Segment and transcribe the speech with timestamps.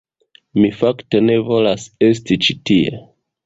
[0.61, 3.07] Mi fakte ne volas esti ĉi tie.